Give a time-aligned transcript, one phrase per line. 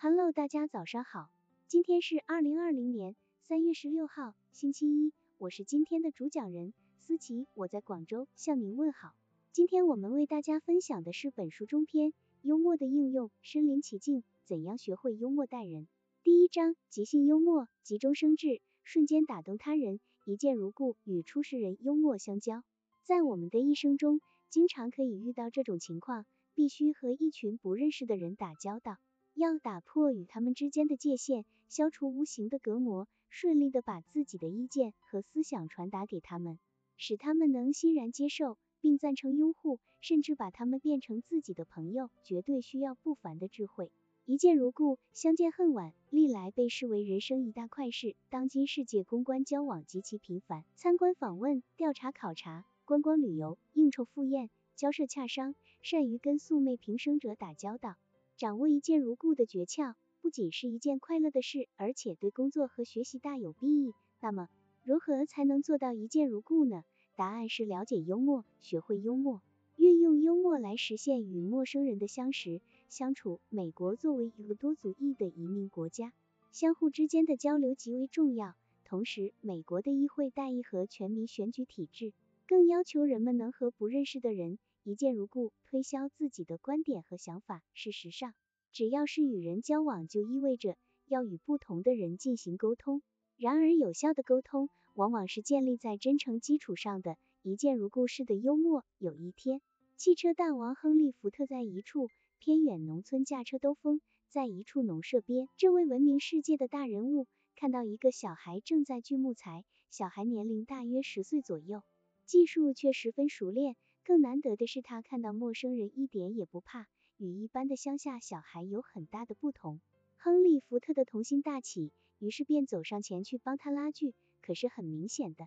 [0.00, 1.28] Hello，大家早上好，
[1.66, 3.16] 今天是二零二零年
[3.48, 9.16] 三月十六号，星期一，我是今天的主讲人思琪，我在广州向您问好。
[9.50, 15.88] 今天我们为大家分享的是本书中篇幽默的应用，身临其境，怎样学会幽默待人。
[16.22, 22.62] 第一章，即兴幽默，急中生智，瞬间打动他人，一见如故，与初识人幽默相交。
[23.02, 26.24] 在我们的一生中，经常可以遇到这种情况，
[26.54, 28.96] 必须和一群不认识的人打交道。
[29.38, 36.58] 要打破与他们之间的界限，消除无形的隔膜，顺利的把自己的意见和思想传达给他们，
[36.96, 43.92] 使他们能欣然接受并赞成拥护，甚至把他们变成自己的朋友，绝对需要不凡的智慧。
[44.24, 48.16] 一见如故，相见恨晚，历来被视为人生一大快事。
[48.30, 57.94] 当今世界公关交往极其频繁，参观访问、调查考察、观光旅游、应酬赴宴、交涉洽商，善于跟素昧平生者打交道。
[58.38, 63.92] 掌握一见如故的诀窍，不仅是一件快乐的事，而且对工作和学习大有裨益。
[64.20, 64.48] 那么，
[64.84, 66.84] 如何才能做到一见如故呢？
[67.16, 69.42] 答案是了解幽默，学会幽默，
[69.74, 73.40] 运用幽默来实现与陌生人的相识相处。
[73.48, 76.12] 美国作为一个多族裔的移民国家，
[76.52, 78.54] 相互之间的交流极为重要。
[78.84, 82.12] 同时，美国的议会代议和全民选举体制，
[82.46, 84.60] 更要求人们能和不认识的人。
[84.88, 87.62] 一见如故，推销自己的观点和想法。
[87.74, 88.32] 事实上，
[88.72, 93.02] 只要是与人交往，就意味着要与不同的人进行沟通。
[93.36, 97.18] 然而，有效的沟通往往是建立在真诚基础上的。
[97.42, 98.82] 一见如故式的幽默。
[98.96, 99.60] 有一天，
[99.98, 104.00] 汽车大王亨利·福特在一处偏远农村驾车兜风，
[104.30, 111.82] 在一处农舍边，这位闻名世界的大人物看到一个小孩正在锯木材，小孩年龄大约十岁左右，
[112.24, 113.76] 技术却十分熟练。
[114.08, 116.86] 更难得的是，他看到陌生人一点也不怕，
[117.18, 119.82] 与一般的乡下小孩有很大的不同。
[120.16, 124.14] 亨利·福特的童心大起，于是便走上前去帮他拉锯。
[124.40, 125.46] 可是很明显的，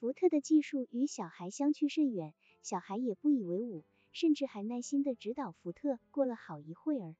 [0.00, 2.32] 福特的技术与小孩相去甚远，
[2.62, 5.98] 小孩也不以为忤，甚至还耐心的指导福特。
[6.10, 7.14] 过了好一会儿，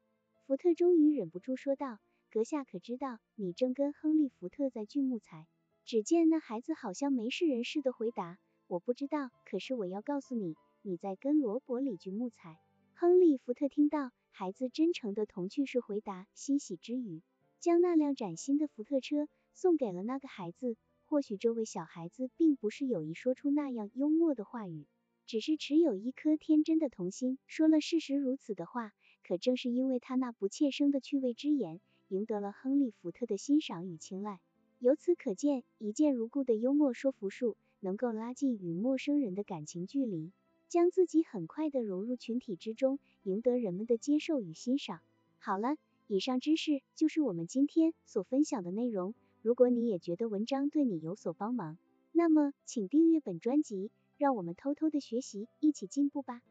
[0.46, 1.98] 福特终于忍不住说道
[2.32, 5.46] ：“阁下可知道，你正跟亨利·福特在锯木材？”
[5.84, 12.60] 只见那孩子好像没事人似的回答：“我不知道，可是我要告诉你。”你在跟罗伯里锯木材？
[12.94, 17.20] 亨利·福特听到孩子真诚的童趣式回答，欣喜之余，
[17.58, 20.76] 将那辆崭新的福特车送给了那个孩子。
[21.04, 24.86] 或许这位小孩子并不是有意说出那样幽默的话语，
[25.26, 28.92] 只是持有一颗天真的童心，说了事实如此的话。
[29.26, 34.38] 可正是因为他那不怯生的趣味之言，赢得了亨利·福特的欣赏与青睐。
[34.78, 40.32] 由此可见，一见如故的幽默说服术，能够拉近与陌生人的感情距离。
[40.68, 45.00] 将自己很快的融入群体之中，赢得人们的接受与欣赏。
[45.38, 49.14] 好了，以上知识就是我们今天所分享的内容。
[49.40, 51.78] 如果你也觉得文章对你有所帮忙，
[52.12, 56.42] 那么请订阅本专辑，让我们偷偷的学习，一起进步吧。